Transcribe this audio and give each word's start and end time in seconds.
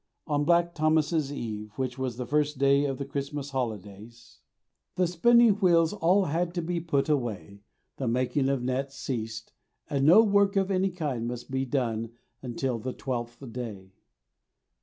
On 0.25 0.45
Black 0.45 0.73
Thomas's 0.73 1.31
Eve, 1.31 1.73
which 1.75 1.99
was 1.99 2.17
the 2.17 2.25
first 2.25 2.57
day 2.57 2.85
of 2.85 2.97
the 2.97 3.05
Christmas 3.05 3.51
holidays, 3.51 4.39
the 4.95 5.05
spinning 5.05 5.53
wheels 5.57 5.93
all 5.93 6.25
had 6.25 6.55
to 6.55 6.61
be 6.63 6.79
put 6.79 7.07
away, 7.07 7.61
the 7.97 8.07
making 8.07 8.49
of 8.49 8.63
nets 8.63 8.97
ceased, 8.97 9.53
and 9.87 10.03
no 10.03 10.23
work 10.23 10.55
of 10.55 10.71
any 10.71 10.89
kind 10.89 11.27
must 11.27 11.51
be 11.51 11.65
done 11.65 12.13
until 12.41 12.77
after 12.77 12.93
Twelfth 12.93 13.43
Day. 13.53 13.93